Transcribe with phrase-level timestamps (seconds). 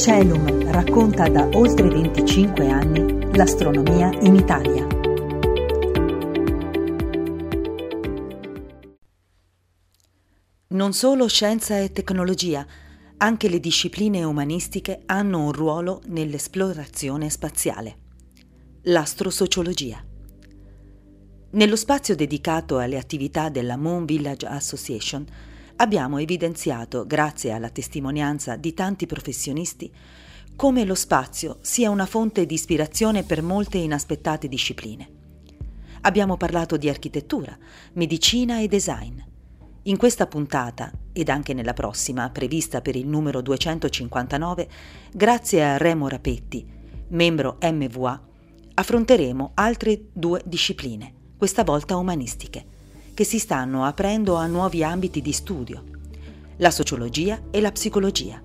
[0.00, 4.86] Celum racconta da oltre 25 anni l'astronomia in Italia.
[10.68, 12.66] Non solo scienza e tecnologia,
[13.18, 17.96] anche le discipline umanistiche hanno un ruolo nell'esplorazione spaziale.
[18.84, 20.02] L'astrosociologia.
[21.50, 25.26] Nello spazio dedicato alle attività della Moon Village Association
[25.80, 29.90] abbiamo evidenziato, grazie alla testimonianza di tanti professionisti,
[30.54, 35.08] come lo spazio sia una fonte di ispirazione per molte inaspettate discipline.
[36.02, 37.56] Abbiamo parlato di architettura,
[37.94, 39.18] medicina e design.
[39.84, 44.68] In questa puntata, ed anche nella prossima, prevista per il numero 259,
[45.12, 46.66] grazie a Remo Rapetti,
[47.08, 48.22] membro MVA,
[48.74, 52.79] affronteremo altre due discipline questa volta umanistiche,
[53.14, 55.84] che si stanno aprendo a nuovi ambiti di studio,
[56.56, 58.40] la sociologia e la psicologia.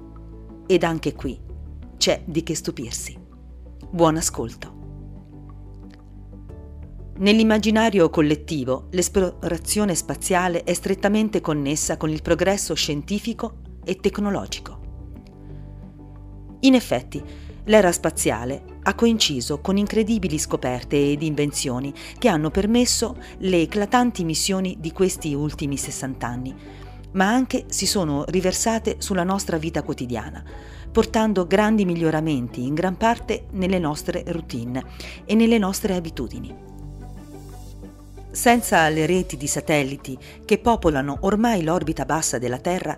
[0.67, 1.39] Ed anche qui
[1.97, 3.17] c'è di che stupirsi.
[3.89, 4.73] Buon ascolto.
[7.17, 14.79] Nell'immaginario collettivo l'esplorazione spaziale è strettamente connessa con il progresso scientifico e tecnologico.
[16.61, 17.23] In effetti,
[17.65, 24.77] l'era spaziale ha coinciso con incredibili scoperte ed invenzioni che hanno permesso le eclatanti missioni
[24.79, 26.55] di questi ultimi 60 anni,
[27.11, 30.43] ma anche si sono riversate sulla nostra vita quotidiana,
[30.91, 34.83] portando grandi miglioramenti in gran parte nelle nostre routine
[35.25, 36.73] e nelle nostre abitudini.
[38.31, 42.97] Senza le reti di satelliti che popolano ormai l'orbita bassa della Terra,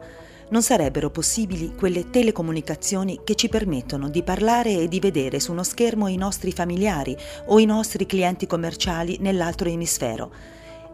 [0.50, 5.64] non sarebbero possibili quelle telecomunicazioni che ci permettono di parlare e di vedere su uno
[5.64, 7.17] schermo i nostri familiari
[7.48, 10.31] o i nostri clienti commerciali nell'altro emisfero.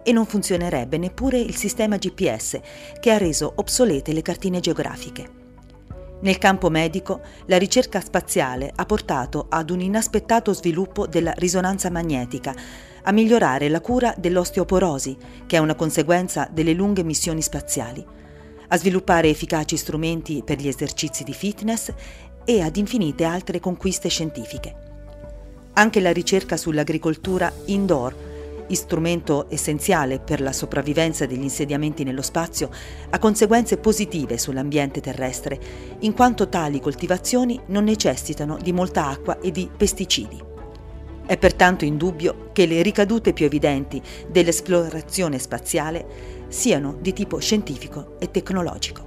[0.01, 2.59] E non funzionerebbe neppure il sistema GPS
[2.99, 5.41] che ha reso obsolete le cartine geografiche.
[6.21, 12.55] Nel campo medico, la ricerca spaziale ha portato ad un inaspettato sviluppo della risonanza magnetica,
[13.03, 18.21] a migliorare la cura dell'osteoporosi, che è una conseguenza delle lunghe missioni spaziali
[18.73, 21.93] a sviluppare efficaci strumenti per gli esercizi di fitness
[22.43, 24.75] e ad infinite altre conquiste scientifiche.
[25.73, 28.31] Anche la ricerca sull'agricoltura indoor,
[28.71, 32.71] strumento essenziale per la sopravvivenza degli insediamenti nello spazio,
[33.11, 35.59] ha conseguenze positive sull'ambiente terrestre,
[35.99, 40.51] in quanto tali coltivazioni non necessitano di molta acqua e di pesticidi.
[41.25, 48.29] È pertanto indubbio che le ricadute più evidenti dell'esplorazione spaziale siano di tipo scientifico e
[48.29, 49.03] tecnologico.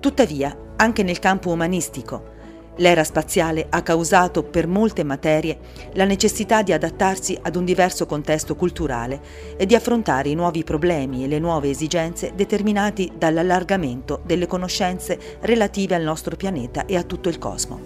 [0.00, 2.30] Tuttavia, anche nel campo umanistico,
[2.76, 5.58] l'era spaziale ha causato per molte materie
[5.94, 9.22] la necessità di adattarsi ad un diverso contesto culturale
[9.56, 15.94] e di affrontare i nuovi problemi e le nuove esigenze determinati dall'allargamento delle conoscenze relative
[15.94, 17.80] al nostro pianeta e a tutto il cosmo.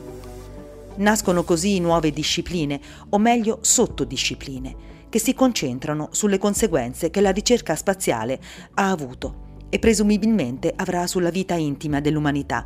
[0.97, 2.81] Nascono così nuove discipline,
[3.11, 8.41] o meglio sottodiscipline, che si concentrano sulle conseguenze che la ricerca spaziale
[8.75, 12.65] ha avuto e presumibilmente avrà sulla vita intima dell'umanità,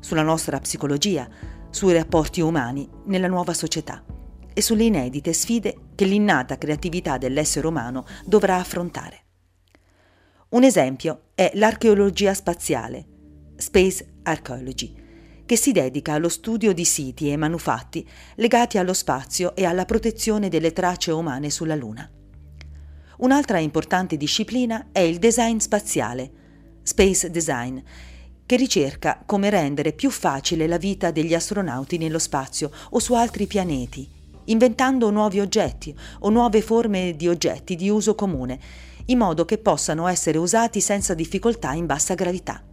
[0.00, 1.28] sulla nostra psicologia,
[1.70, 4.04] sui rapporti umani nella nuova società
[4.52, 9.20] e sulle inedite sfide che l'innata creatività dell'essere umano dovrà affrontare.
[10.50, 13.06] Un esempio è l'archeologia spaziale,
[13.56, 15.01] Space Archaeology,
[15.52, 20.48] che si dedica allo studio di siti e manufatti legati allo spazio e alla protezione
[20.48, 22.10] delle tracce umane sulla Luna.
[23.18, 26.30] Un'altra importante disciplina è il design spaziale,
[26.82, 27.78] Space Design,
[28.46, 33.46] che ricerca come rendere più facile la vita degli astronauti nello spazio o su altri
[33.46, 34.08] pianeti,
[34.44, 38.58] inventando nuovi oggetti o nuove forme di oggetti di uso comune,
[39.04, 42.64] in modo che possano essere usati senza difficoltà in bassa gravità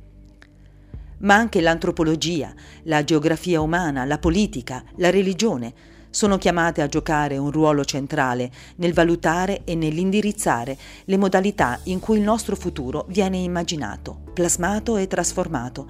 [1.20, 2.54] ma anche l'antropologia,
[2.84, 5.74] la geografia umana, la politica, la religione
[6.12, 12.18] sono chiamate a giocare un ruolo centrale nel valutare e nell'indirizzare le modalità in cui
[12.18, 15.90] il nostro futuro viene immaginato, plasmato e trasformato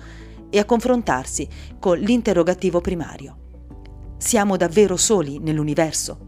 [0.50, 1.48] e a confrontarsi
[1.80, 3.38] con l'interrogativo primario.
[4.18, 6.28] Siamo davvero soli nell'universo?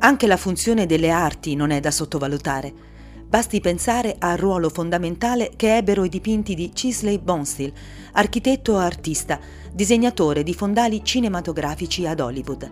[0.00, 2.88] Anche la funzione delle arti non è da sottovalutare.
[3.30, 7.72] Basti pensare al ruolo fondamentale che ebbero i dipinti di Chisley Bonsteel,
[8.14, 9.38] architetto e artista,
[9.72, 12.68] disegnatore di fondali cinematografici ad Hollywood.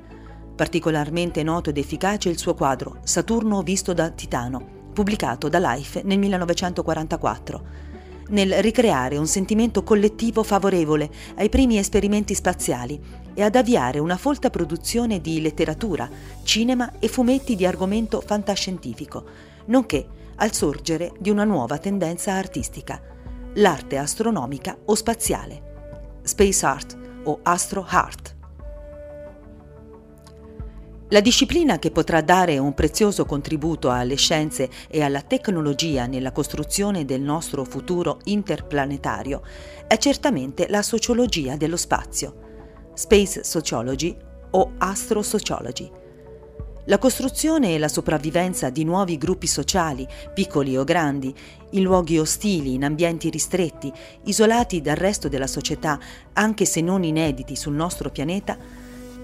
[0.56, 6.19] Particolarmente noto ed efficace il suo quadro Saturno visto da Titano, pubblicato da Life nel
[6.19, 7.62] 1944,
[8.31, 13.00] nel ricreare un sentimento collettivo favorevole ai primi esperimenti spaziali
[13.32, 16.10] e ad avviare una folta produzione di letteratura,
[16.43, 19.25] cinema e fumetti di argomento fantascientifico,
[19.66, 23.00] nonché al sorgere di una nuova tendenza artistica,
[23.55, 26.20] l'arte astronomica o spaziale.
[26.23, 28.37] Space Art o Astro Art.
[31.11, 37.06] La disciplina che potrà dare un prezioso contributo alle scienze e alla tecnologia nella costruzione
[37.06, 39.41] del nostro futuro interplanetario
[39.87, 44.14] è certamente la sociologia dello spazio, Space Sociology
[44.50, 45.91] o Astrosociology.
[46.88, 51.35] La costruzione e la sopravvivenza di nuovi gruppi sociali, piccoli o grandi,
[51.73, 53.93] in luoghi ostili, in ambienti ristretti,
[54.25, 55.99] isolati dal resto della società,
[56.32, 58.56] anche se non inediti sul nostro pianeta,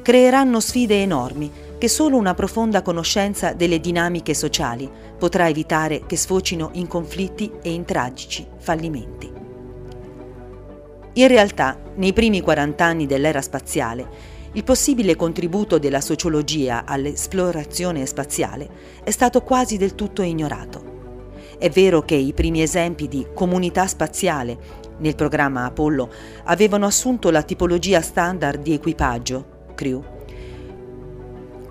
[0.02, 6.69] creeranno sfide enormi che solo una profonda conoscenza delle dinamiche sociali potrà evitare che sfocino
[6.75, 9.32] in conflitti e in tragici fallimenti.
[11.14, 18.69] In realtà, nei primi 40 anni dell'era spaziale, il possibile contributo della sociologia all'esplorazione spaziale
[19.03, 20.93] è stato quasi del tutto ignorato.
[21.59, 26.09] È vero che i primi esempi di comunità spaziale nel programma Apollo
[26.45, 30.05] avevano assunto la tipologia standard di equipaggio, crew,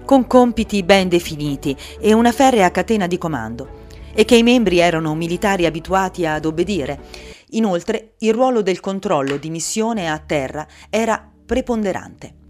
[0.03, 3.81] con compiti ben definiti e una ferrea catena di comando,
[4.13, 6.99] e che i membri erano militari abituati ad obbedire.
[7.51, 12.41] Inoltre, il ruolo del controllo di missione a terra era preponderante.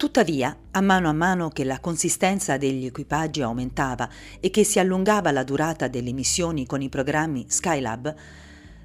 [0.00, 4.08] Tuttavia, a mano a mano che la consistenza degli equipaggi aumentava
[4.40, 8.14] e che si allungava la durata delle missioni con i programmi Skylab,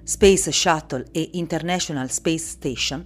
[0.04, 3.06] Space Shuttle e International Space Station,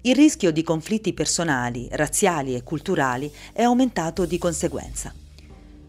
[0.00, 5.12] il rischio di conflitti personali, razziali e culturali è aumentato di conseguenza.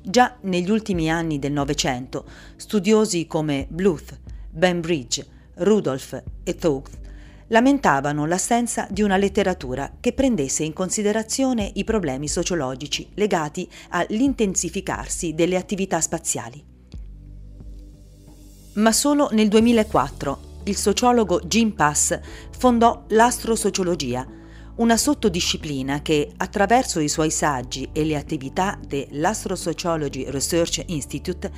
[0.01, 2.25] Già negli ultimi anni del Novecento,
[2.57, 4.19] studiosi come Bluth,
[4.49, 7.02] Bainbridge, Rudolph e Thoth
[7.47, 15.57] lamentavano l'assenza di una letteratura che prendesse in considerazione i problemi sociologici legati all'intensificarsi delle
[15.57, 16.63] attività spaziali.
[18.75, 22.17] Ma solo nel 2004 il sociologo Jim Pass
[22.57, 24.25] fondò l'astrosociologia,
[24.75, 31.51] una sottodisciplina che, attraverso i suoi saggi e le attività dell'Astrosociology Research Institute,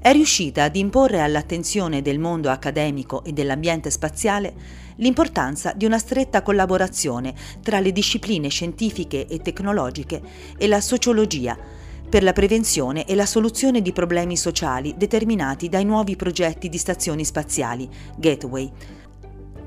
[0.00, 4.54] è riuscita ad imporre all'attenzione del mondo accademico e dell'ambiente spaziale
[4.96, 10.22] l'importanza di una stretta collaborazione tra le discipline scientifiche e tecnologiche
[10.56, 11.56] e la sociologia,
[12.08, 17.24] per la prevenzione e la soluzione di problemi sociali determinati dai nuovi progetti di stazioni
[17.24, 18.70] spaziali, Gateway,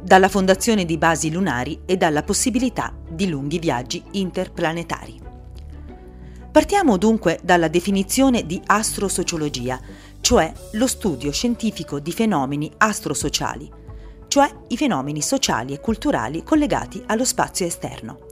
[0.02, 5.30] dalla fondazione di basi lunari e dalla possibilità di lunghi viaggi interplanetari.
[6.52, 9.80] Partiamo dunque dalla definizione di astrosociologia,
[10.22, 13.70] cioè lo studio scientifico di fenomeni astrosociali,
[14.28, 18.30] cioè i fenomeni sociali e culturali collegati allo spazio esterno.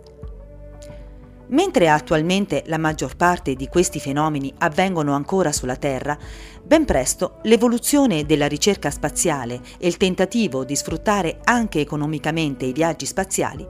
[1.48, 6.16] Mentre attualmente la maggior parte di questi fenomeni avvengono ancora sulla Terra,
[6.64, 13.08] ben presto l'evoluzione della ricerca spaziale e il tentativo di sfruttare anche economicamente i viaggi
[13.08, 13.68] spaziali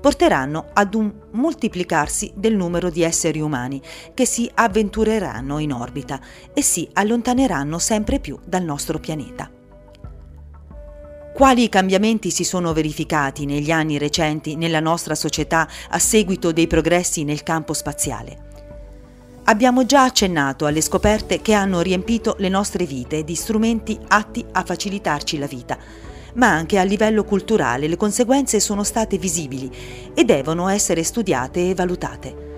[0.00, 3.80] porteranno ad un moltiplicarsi del numero di esseri umani
[4.14, 6.20] che si avventureranno in orbita
[6.52, 9.50] e si allontaneranno sempre più dal nostro pianeta.
[11.32, 17.24] Quali cambiamenti si sono verificati negli anni recenti nella nostra società a seguito dei progressi
[17.24, 18.48] nel campo spaziale?
[19.44, 24.62] Abbiamo già accennato alle scoperte che hanno riempito le nostre vite di strumenti atti a
[24.62, 25.78] facilitarci la vita,
[26.34, 29.70] ma anche a livello culturale le conseguenze sono state visibili
[30.14, 32.48] e devono essere studiate e valutate.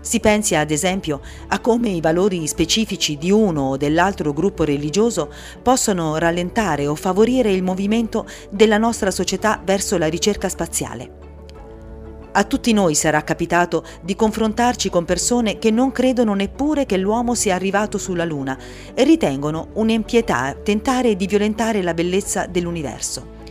[0.00, 5.32] Si pensi ad esempio a come i valori specifici di uno o dell'altro gruppo religioso
[5.62, 11.23] possono rallentare o favorire il movimento della nostra società verso la ricerca spaziale.
[12.36, 17.36] A tutti noi sarà capitato di confrontarci con persone che non credono neppure che l'uomo
[17.36, 18.58] sia arrivato sulla Luna
[18.92, 23.42] e ritengono un'impietà tentare di violentare la bellezza dell'universo.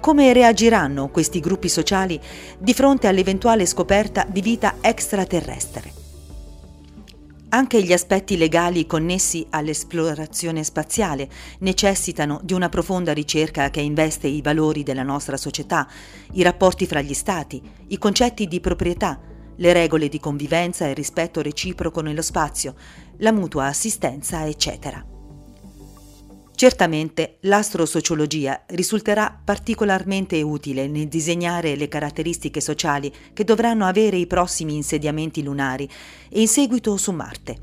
[0.00, 2.18] Come reagiranno questi gruppi sociali
[2.58, 6.05] di fronte all'eventuale scoperta di vita extraterrestre?
[7.56, 11.26] Anche gli aspetti legali connessi all'esplorazione spaziale
[11.60, 15.88] necessitano di una profonda ricerca che investe i valori della nostra società,
[16.32, 19.18] i rapporti fra gli stati, i concetti di proprietà,
[19.56, 22.74] le regole di convivenza e rispetto reciproco nello spazio,
[23.20, 25.15] la mutua assistenza, eccetera.
[26.56, 34.74] Certamente l'astrosociologia risulterà particolarmente utile nel disegnare le caratteristiche sociali che dovranno avere i prossimi
[34.74, 35.86] insediamenti lunari
[36.30, 37.58] e in seguito su Marte.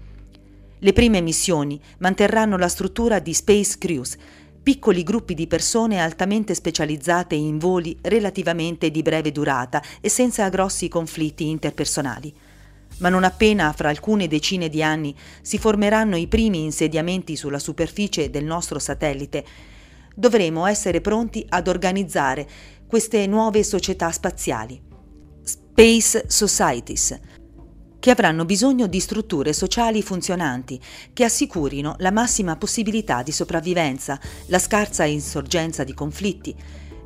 [0.78, 4.16] Le prime missioni manterranno la struttura di Space Crews,
[4.62, 10.88] piccoli gruppi di persone altamente specializzate in voli relativamente di breve durata e senza grossi
[10.88, 12.32] conflitti interpersonali
[12.98, 18.30] ma non appena fra alcune decine di anni si formeranno i primi insediamenti sulla superficie
[18.30, 19.46] del nostro satellite,
[20.16, 22.48] dovremo essere pronti ad organizzare
[22.88, 24.80] queste nuove società spaziali,
[25.42, 27.20] Space Societies,
[28.00, 30.80] che avranno bisogno di strutture sociali funzionanti
[31.14, 36.54] che assicurino la massima possibilità di sopravvivenza, la scarsa insorgenza di conflitti,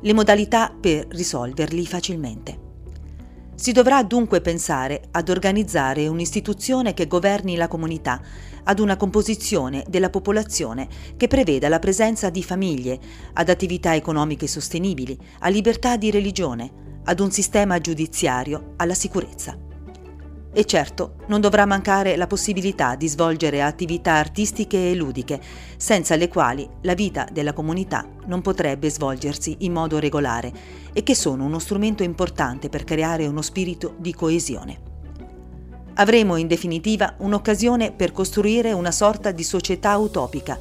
[0.02, 2.67] le modalità per risolverli facilmente.
[3.60, 8.20] Si dovrà dunque pensare ad organizzare un'istituzione che governi la comunità,
[8.62, 10.86] ad una composizione della popolazione
[11.16, 13.00] che preveda la presenza di famiglie,
[13.32, 19.67] ad attività economiche sostenibili, a libertà di religione, ad un sistema giudiziario, alla sicurezza.
[20.50, 25.40] E certo, non dovrà mancare la possibilità di svolgere attività artistiche e ludiche,
[25.76, 30.52] senza le quali la vita della comunità non potrebbe svolgersi in modo regolare
[30.92, 34.80] e che sono uno strumento importante per creare uno spirito di coesione.
[35.94, 40.58] Avremo in definitiva un'occasione per costruire una sorta di società utopica,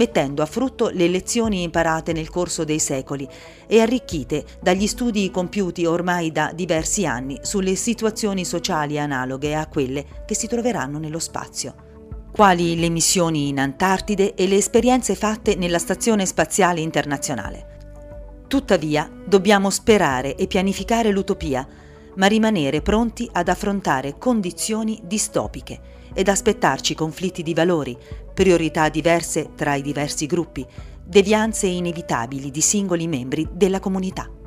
[0.00, 3.28] mettendo a frutto le lezioni imparate nel corso dei secoli
[3.66, 10.06] e arricchite dagli studi compiuti ormai da diversi anni sulle situazioni sociali analoghe a quelle
[10.24, 11.88] che si troveranno nello spazio
[12.32, 18.44] quali le missioni in Antartide e le esperienze fatte nella Stazione Spaziale Internazionale.
[18.46, 21.66] Tuttavia, dobbiamo sperare e pianificare l'utopia,
[22.14, 27.96] ma rimanere pronti ad affrontare condizioni distopiche ed aspettarci conflitti di valori,
[28.34, 30.66] priorità diverse tra i diversi gruppi,
[31.04, 34.39] devianze inevitabili di singoli membri della comunità.